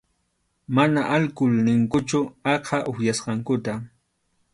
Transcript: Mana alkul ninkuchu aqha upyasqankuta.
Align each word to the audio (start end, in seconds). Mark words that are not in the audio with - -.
Mana 0.75 1.01
alkul 1.15 1.53
ninkuchu 1.65 2.19
aqha 2.53 2.77
upyasqankuta. 2.93 3.73